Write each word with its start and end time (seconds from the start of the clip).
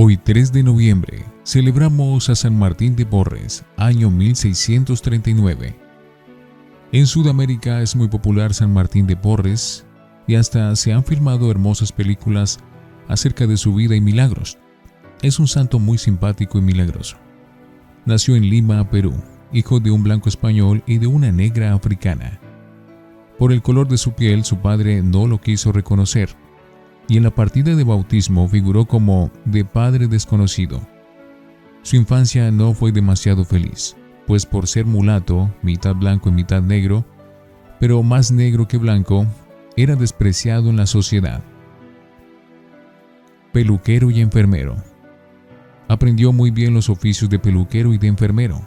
Hoy 0.00 0.16
3 0.16 0.52
de 0.52 0.62
noviembre 0.62 1.24
celebramos 1.42 2.30
a 2.30 2.36
San 2.36 2.56
Martín 2.56 2.94
de 2.94 3.04
Porres, 3.04 3.64
año 3.76 4.12
1639. 4.12 5.74
En 6.92 7.06
Sudamérica 7.08 7.82
es 7.82 7.96
muy 7.96 8.06
popular 8.06 8.54
San 8.54 8.72
Martín 8.72 9.08
de 9.08 9.16
Porres 9.16 9.84
y 10.28 10.36
hasta 10.36 10.76
se 10.76 10.92
han 10.92 11.02
filmado 11.02 11.50
hermosas 11.50 11.90
películas 11.90 12.60
acerca 13.08 13.48
de 13.48 13.56
su 13.56 13.74
vida 13.74 13.96
y 13.96 14.00
milagros. 14.00 14.58
Es 15.20 15.40
un 15.40 15.48
santo 15.48 15.80
muy 15.80 15.98
simpático 15.98 16.58
y 16.58 16.60
milagroso. 16.60 17.16
Nació 18.06 18.36
en 18.36 18.48
Lima, 18.48 18.88
Perú, 18.88 19.14
hijo 19.52 19.80
de 19.80 19.90
un 19.90 20.04
blanco 20.04 20.28
español 20.28 20.84
y 20.86 20.98
de 20.98 21.08
una 21.08 21.32
negra 21.32 21.72
africana. 21.74 22.38
Por 23.36 23.50
el 23.50 23.62
color 23.62 23.88
de 23.88 23.98
su 23.98 24.12
piel 24.12 24.44
su 24.44 24.58
padre 24.58 25.02
no 25.02 25.26
lo 25.26 25.40
quiso 25.40 25.72
reconocer 25.72 26.36
y 27.08 27.16
en 27.16 27.22
la 27.22 27.30
partida 27.30 27.74
de 27.74 27.84
bautismo 27.84 28.46
figuró 28.48 28.84
como 28.84 29.30
de 29.46 29.64
padre 29.64 30.06
desconocido. 30.06 30.80
Su 31.82 31.96
infancia 31.96 32.50
no 32.50 32.74
fue 32.74 32.92
demasiado 32.92 33.44
feliz, 33.44 33.96
pues 34.26 34.44
por 34.44 34.66
ser 34.66 34.84
mulato, 34.84 35.50
mitad 35.62 35.94
blanco 35.94 36.28
y 36.28 36.32
mitad 36.32 36.60
negro, 36.60 37.04
pero 37.80 38.02
más 38.02 38.30
negro 38.30 38.68
que 38.68 38.76
blanco, 38.76 39.26
era 39.76 39.96
despreciado 39.96 40.68
en 40.68 40.76
la 40.76 40.86
sociedad. 40.86 41.42
Peluquero 43.52 44.10
y 44.10 44.20
enfermero. 44.20 44.76
Aprendió 45.88 46.32
muy 46.32 46.50
bien 46.50 46.74
los 46.74 46.90
oficios 46.90 47.30
de 47.30 47.38
peluquero 47.38 47.94
y 47.94 47.98
de 47.98 48.08
enfermero, 48.08 48.60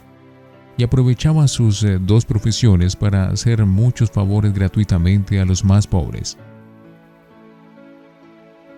y 0.76 0.82
aprovechaba 0.82 1.46
sus 1.46 1.84
eh, 1.84 2.00
dos 2.00 2.24
profesiones 2.24 2.96
para 2.96 3.28
hacer 3.28 3.64
muchos 3.66 4.10
favores 4.10 4.52
gratuitamente 4.52 5.38
a 5.38 5.44
los 5.44 5.64
más 5.64 5.86
pobres 5.86 6.36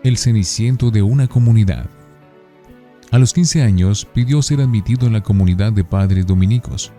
el 0.04 0.18
ceniciento 0.18 0.90
de 0.90 1.00
una 1.00 1.26
comunidad. 1.26 1.86
A 3.10 3.18
los 3.18 3.32
15 3.32 3.62
años 3.62 4.04
pidió 4.04 4.42
ser 4.42 4.60
admitido 4.60 5.06
en 5.06 5.14
la 5.14 5.22
comunidad 5.22 5.72
de 5.72 5.82
padres 5.82 6.26
dominicos. 6.26 6.92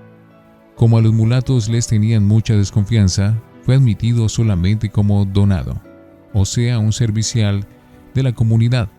Como 0.75 0.97
a 0.97 1.02
los 1.02 1.13
mulatos 1.13 1.69
les 1.69 1.85
tenían 1.85 2.25
mucha 2.25 2.55
desconfianza, 2.55 3.39
fue 3.61 3.75
admitido 3.75 4.27
solamente 4.27 4.89
como 4.89 5.23
donado, 5.23 5.79
o 6.33 6.45
sea, 6.45 6.79
un 6.79 6.91
servicial 6.91 7.67
de 8.16 8.23
la 8.23 8.33
comunidad. 8.33 8.89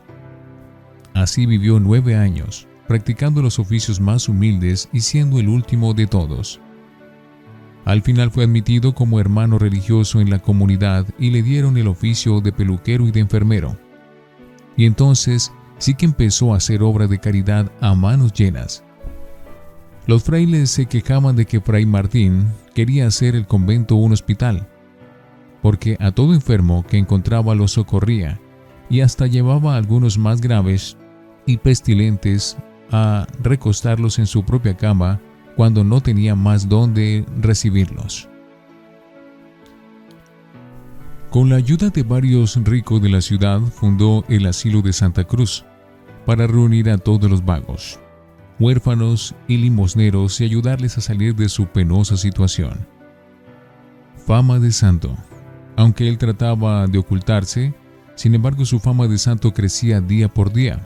Así 1.13 1.45
vivió 1.45 1.81
nueve 1.81 2.15
años, 2.15 2.69
practicando 2.87 3.43
los 3.43 3.59
oficios 3.59 3.99
más 3.99 4.29
humildes 4.29 4.89
y 4.93 5.01
siendo 5.01 5.41
el 5.41 5.49
último 5.49 5.95
de 5.95 6.07
todos. 6.07 6.61
Al 7.85 8.03
final 8.03 8.31
fue 8.31 8.45
admitido 8.45 8.95
como 8.95 9.19
hermano 9.19 9.59
religioso 9.59 10.21
en 10.21 10.31
la 10.31 10.39
comunidad 10.39 11.07
y 11.19 11.31
le 11.31 11.43
dieron 11.43 11.77
el 11.77 11.89
oficio 11.89 12.41
de 12.41 12.53
peluquero 12.53 13.09
y 13.09 13.11
de 13.11 13.19
enfermero. 13.19 13.77
Y 14.77 14.85
entonces 14.85 15.53
sí 15.79 15.95
que 15.95 16.07
empezó 16.07 16.53
a 16.53 16.59
hacer 16.59 16.83
obra 16.83 17.07
de 17.07 17.19
caridad 17.19 17.71
a 17.81 17.95
manos 17.95 18.33
llenas. 18.33 18.83
Los 20.07 20.23
frailes 20.23 20.71
se 20.71 20.87
quejaban 20.87 21.35
de 21.35 21.47
que 21.47 21.61
Fray 21.61 21.85
Martín 21.85 22.49
quería 22.75 23.07
hacer 23.07 23.35
el 23.35 23.47
convento 23.47 23.97
un 23.97 24.13
hospital, 24.13 24.69
porque 25.63 25.97
a 25.99 26.13
todo 26.13 26.33
enfermo 26.33 26.85
que 26.89 26.97
encontraba 26.97 27.55
lo 27.55 27.67
socorría 27.67 28.41
y 28.89 29.01
hasta 29.01 29.27
llevaba 29.27 29.75
a 29.75 29.79
algunos 29.79 30.17
más 30.17 30.41
graves 30.41 30.97
y 31.45 31.57
pestilentes 31.57 32.57
a 32.93 33.27
recostarlos 33.43 34.21
en 34.21 34.27
su 34.27 34.45
propia 34.45 34.77
cama 34.77 35.21
cuando 35.57 35.83
no 35.83 36.01
tenía 36.01 36.37
más 36.37 36.69
dónde 36.69 37.25
recibirlos. 37.41 38.29
Con 41.37 41.51
la 41.51 41.57
ayuda 41.57 41.91
de 41.91 42.03
varios 42.03 42.57
ricos 42.65 43.03
de 43.03 43.11
la 43.11 43.21
ciudad 43.21 43.61
fundó 43.61 44.25
el 44.27 44.47
asilo 44.47 44.81
de 44.81 44.95
Santa 44.95 45.25
Cruz 45.25 45.67
para 46.25 46.47
reunir 46.47 46.89
a 46.89 46.97
todos 46.97 47.31
los 47.31 47.45
vagos, 47.45 48.01
huérfanos 48.59 49.35
y 49.47 49.59
limosneros 49.59 50.41
y 50.41 50.45
ayudarles 50.45 50.97
a 50.97 51.03
salir 51.03 51.37
de 51.37 51.51
su 51.51 51.67
penosa 51.67 52.17
situación. 52.17 52.89
Fama 54.17 54.59
de 54.61 54.73
santo. 54.73 55.15
Aunque 55.77 56.09
él 56.09 56.17
trataba 56.17 56.87
de 56.87 56.97
ocultarse, 56.97 57.75
sin 58.15 58.35
embargo 58.35 58.65
su 58.65 58.81
fama 58.81 59.07
de 59.07 59.19
santo 59.19 59.53
crecía 59.53 60.01
día 60.01 60.33
por 60.33 60.55
día. 60.55 60.81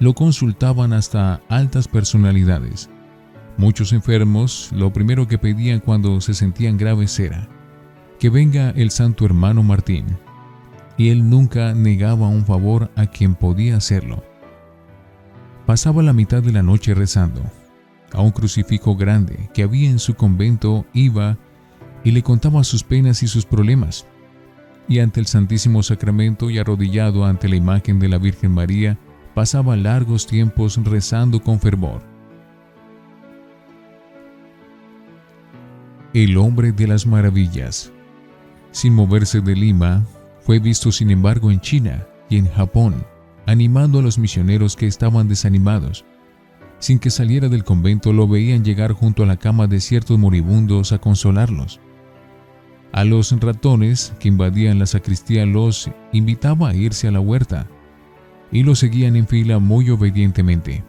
Lo 0.00 0.12
consultaban 0.12 0.92
hasta 0.92 1.40
altas 1.48 1.86
personalidades. 1.86 2.90
Muchos 3.58 3.92
enfermos 3.92 4.70
lo 4.74 4.92
primero 4.92 5.28
que 5.28 5.38
pedían 5.38 5.78
cuando 5.78 6.20
se 6.20 6.34
sentían 6.34 6.76
graves 6.76 7.16
era, 7.20 7.48
que 8.22 8.30
venga 8.30 8.70
el 8.76 8.92
santo 8.92 9.26
hermano 9.26 9.64
Martín, 9.64 10.06
y 10.96 11.08
él 11.08 11.28
nunca 11.28 11.74
negaba 11.74 12.28
un 12.28 12.46
favor 12.46 12.88
a 12.94 13.06
quien 13.06 13.34
podía 13.34 13.76
hacerlo. 13.76 14.22
Pasaba 15.66 16.04
la 16.04 16.12
mitad 16.12 16.40
de 16.40 16.52
la 16.52 16.62
noche 16.62 16.94
rezando. 16.94 17.42
A 18.12 18.20
un 18.20 18.30
crucifijo 18.30 18.94
grande 18.94 19.50
que 19.52 19.64
había 19.64 19.90
en 19.90 19.98
su 19.98 20.14
convento 20.14 20.86
iba 20.92 21.36
y 22.04 22.12
le 22.12 22.22
contaba 22.22 22.62
sus 22.62 22.84
penas 22.84 23.24
y 23.24 23.26
sus 23.26 23.44
problemas. 23.44 24.06
Y 24.86 25.00
ante 25.00 25.18
el 25.18 25.26
Santísimo 25.26 25.82
Sacramento 25.82 26.48
y 26.48 26.58
arrodillado 26.58 27.24
ante 27.24 27.48
la 27.48 27.56
imagen 27.56 27.98
de 27.98 28.08
la 28.08 28.18
Virgen 28.18 28.52
María, 28.52 29.00
pasaba 29.34 29.74
largos 29.74 30.28
tiempos 30.28 30.78
rezando 30.84 31.42
con 31.42 31.58
fervor. 31.58 32.04
El 36.14 36.36
hombre 36.36 36.70
de 36.70 36.86
las 36.86 37.04
maravillas 37.04 37.92
sin 38.72 38.94
moverse 38.94 39.40
de 39.40 39.54
Lima, 39.54 40.04
fue 40.40 40.58
visto 40.58 40.90
sin 40.90 41.10
embargo 41.10 41.50
en 41.50 41.60
China 41.60 42.04
y 42.28 42.38
en 42.38 42.48
Japón, 42.48 43.06
animando 43.46 44.00
a 44.00 44.02
los 44.02 44.18
misioneros 44.18 44.74
que 44.74 44.86
estaban 44.86 45.28
desanimados. 45.28 46.04
Sin 46.78 46.98
que 46.98 47.10
saliera 47.10 47.48
del 47.48 47.62
convento 47.62 48.12
lo 48.12 48.26
veían 48.26 48.64
llegar 48.64 48.92
junto 48.92 49.22
a 49.22 49.26
la 49.26 49.36
cama 49.36 49.68
de 49.68 49.80
ciertos 49.80 50.18
moribundos 50.18 50.92
a 50.92 50.98
consolarlos. 50.98 51.80
A 52.92 53.04
los 53.04 53.30
ratones 53.40 54.12
que 54.18 54.28
invadían 54.28 54.78
la 54.78 54.86
sacristía 54.86 55.46
los 55.46 55.90
invitaba 56.12 56.70
a 56.70 56.74
irse 56.74 57.06
a 57.06 57.12
la 57.12 57.20
huerta 57.20 57.68
y 58.50 58.64
los 58.64 58.80
seguían 58.80 59.16
en 59.16 59.26
fila 59.26 59.58
muy 59.60 59.88
obedientemente. 59.90 60.84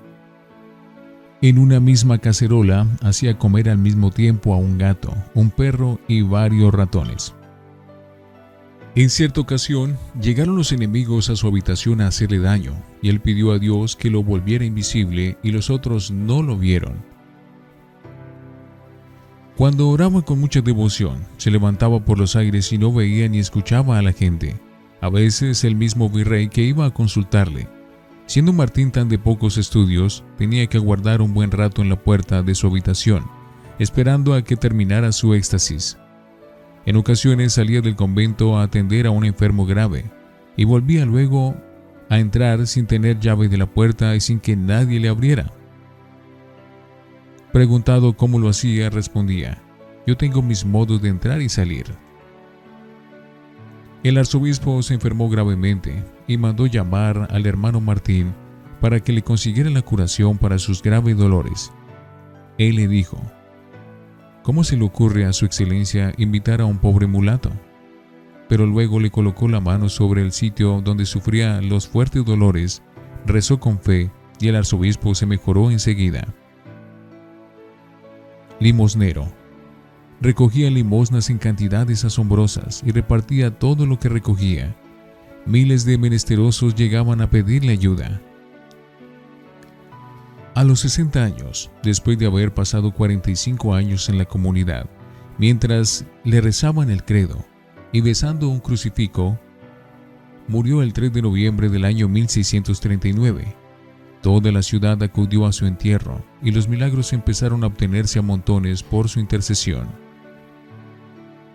En 1.42 1.60
una 1.60 1.80
misma 1.80 2.18
cacerola 2.18 2.88
hacía 3.02 3.38
comer 3.38 3.70
al 3.70 3.78
mismo 3.78 4.12
tiempo 4.12 4.54
a 4.54 4.58
un 4.58 4.78
gato, 4.78 5.14
un 5.34 5.52
perro 5.52 6.00
y 6.08 6.22
varios 6.22 6.74
ratones. 6.74 7.36
En 8.96 9.10
cierta 9.10 9.42
ocasión, 9.42 9.98
llegaron 10.22 10.56
los 10.56 10.72
enemigos 10.72 11.32
a 11.32 11.36
su 11.36 11.48
habitación 11.48 12.00
a 12.00 12.08
hacerle 12.08 12.38
daño, 12.38 12.74
y 13.02 13.10
él 13.10 13.22
pidió 13.22 13.52
a 13.52 13.58
Dios 13.58 13.96
que 13.96 14.12
lo 14.12 14.22
volviera 14.22 14.66
invisible 14.66 15.38
y 15.42 15.52
los 15.52 15.72
otros 15.72 16.12
no 16.12 16.44
lo 16.44 16.58
vieron. 16.58 17.04
Cuando 19.58 19.90
oraba 19.90 20.22
con 20.22 20.40
mucha 20.40 20.62
devoción, 20.62 21.26
se 21.38 21.50
levantaba 21.50 22.06
por 22.06 22.20
los 22.20 22.36
aires 22.36 22.72
y 22.72 22.78
no 22.78 22.94
veía 22.94 23.28
ni 23.28 23.40
escuchaba 23.40 23.98
a 23.98 24.04
la 24.04 24.14
gente. 24.14 24.60
A 25.02 25.10
veces 25.10 25.64
el 25.64 25.76
mismo 25.76 26.08
virrey 26.08 26.48
que 26.50 26.62
iba 26.62 26.86
a 26.86 26.94
consultarle. 26.94 27.68
Siendo 28.28 28.54
Martín 28.54 28.92
tan 28.92 29.10
de 29.10 29.18
pocos 29.18 29.58
estudios, 29.58 30.24
tenía 30.38 30.68
que 30.68 30.78
aguardar 30.78 31.22
un 31.22 31.34
buen 31.34 31.52
rato 31.52 31.82
en 31.82 31.90
la 31.90 32.00
puerta 32.00 32.44
de 32.44 32.54
su 32.54 32.68
habitación, 32.68 33.26
esperando 33.80 34.36
a 34.36 34.44
que 34.44 34.56
terminara 34.56 35.12
su 35.12 35.34
éxtasis. 35.34 35.98
En 36.86 36.98
ocasiones 36.98 37.54
salía 37.54 37.82
del 37.82 37.96
convento 37.96 38.58
a 38.58 38.64
atender 38.64 39.08
a 39.08 39.12
un 39.12 39.26
enfermo 39.26 39.66
grave 39.66 40.06
y 40.58 40.66
volvía 40.66 41.06
luego 41.06 41.56
a 42.10 42.20
entrar 42.20 42.68
sin 42.68 42.86
tener 42.86 43.20
llave 43.20 43.48
de 43.48 43.58
la 43.58 43.66
puerta 43.66 44.16
y 44.16 44.20
sin 44.20 44.40
que 44.40 44.56
nadie 44.56 45.00
le 45.00 45.10
abriera. 45.10 45.52
Preguntado 47.52 48.18
cómo 48.18 48.40
lo 48.40 48.50
hacía, 48.50 48.90
respondía, 48.90 49.62
yo 50.06 50.18
tengo 50.18 50.42
mis 50.42 50.66
modos 50.66 51.02
de 51.02 51.10
entrar 51.10 51.42
y 51.42 51.50
salir. 51.50 51.86
El 54.04 54.18
arzobispo 54.18 54.82
se 54.84 54.96
enfermó 54.96 55.30
gravemente 55.30 56.04
y 56.28 56.38
mandó 56.38 56.66
llamar 56.66 57.28
al 57.32 57.46
hermano 57.46 57.80
Martín 57.80 58.34
para 58.82 59.00
que 59.00 59.14
le 59.14 59.22
consiguiera 59.22 59.70
la 59.70 59.82
curación 59.82 60.38
para 60.38 60.60
sus 60.60 60.84
graves 60.84 61.16
dolores. 61.16 61.72
Él 62.58 62.76
le 62.76 62.90
dijo, 62.90 63.18
¿Cómo 64.44 64.66
se 64.66 64.76
le 64.76 64.84
ocurre 64.84 65.24
a 65.24 65.32
su 65.32 65.46
excelencia 65.46 66.14
invitar 66.18 66.60
a 66.60 66.66
un 66.66 66.78
pobre 66.78 67.08
mulato? 67.08 67.50
Pero 68.50 68.66
luego 68.66 69.00
le 69.00 69.10
colocó 69.10 69.48
la 69.48 69.62
mano 69.62 69.88
sobre 69.88 70.22
el 70.22 70.34
sitio 70.34 70.82
donde 70.82 71.06
sufría 71.06 71.62
los 71.62 71.88
fuertes 71.88 72.26
dolores, 72.26 72.84
rezó 73.26 73.62
con 73.62 73.80
fe 73.80 74.12
y 74.42 74.50
el 74.50 74.58
arzobispo 74.58 75.16
se 75.16 75.26
mejoró 75.26 75.72
enseguida. 75.72 76.28
Limosnero. 78.60 79.32
Recogía 80.20 80.70
limosnas 80.70 81.30
en 81.30 81.38
cantidades 81.38 82.04
asombrosas 82.04 82.84
y 82.86 82.92
repartía 82.92 83.58
todo 83.58 83.86
lo 83.86 83.98
que 83.98 84.10
recogía. 84.10 84.76
Miles 85.46 85.86
de 85.86 85.98
menesterosos 85.98 86.76
llegaban 86.76 87.22
a 87.22 87.30
pedirle 87.30 87.72
ayuda. 87.72 88.22
A 90.56 90.64
los 90.64 90.82
60 90.82 91.24
años, 91.24 91.72
después 91.82 92.18
de 92.18 92.28
haber 92.28 92.54
pasado 92.54 92.92
45 92.92 93.74
años 93.74 94.10
en 94.10 94.18
la 94.18 94.26
comunidad, 94.26 94.88
mientras 95.38 96.06
le 96.24 96.42
rezaban 96.42 96.90
el 96.90 97.04
credo 97.04 97.44
y 97.92 98.02
besando 98.02 98.50
un 98.50 98.60
crucifijo, 98.60 99.40
murió 100.48 100.82
el 100.82 100.94
3 100.94 101.12
de 101.12 101.22
noviembre 101.22 101.70
del 101.70 101.86
año 101.86 102.08
1639 102.08 103.64
Toda 104.24 104.54
la 104.54 104.62
ciudad 104.62 105.04
acudió 105.04 105.46
a 105.46 105.52
su 105.52 105.66
entierro 105.66 106.24
y 106.42 106.52
los 106.52 106.70
milagros 106.70 107.12
empezaron 107.12 107.62
a 107.66 107.68
obtenerse 107.68 108.20
a 108.20 108.22
montones 108.22 108.82
por 108.82 109.10
su 109.10 109.20
intercesión. 109.20 109.90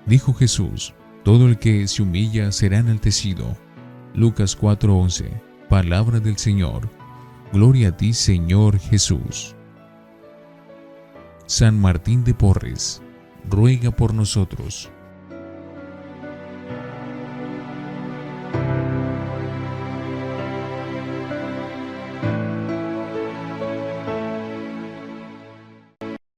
Dijo 0.04 0.34
Jesús, 0.34 0.92
todo 1.24 1.48
el 1.48 1.58
que 1.58 1.88
se 1.88 2.02
humilla 2.02 2.52
será 2.52 2.76
enaltecido. 2.76 3.56
Lucas 4.14 4.54
4:11, 4.54 5.30
palabra 5.70 6.20
del 6.20 6.36
Señor. 6.36 6.90
Gloria 7.52 7.88
a 7.88 7.96
ti, 7.96 8.12
Señor 8.12 8.78
Jesús. 8.78 9.56
San 11.46 11.80
Martín 11.80 12.22
de 12.22 12.34
Porres, 12.34 13.02
ruega 13.48 13.90
por 13.90 14.12
nosotros. 14.12 14.90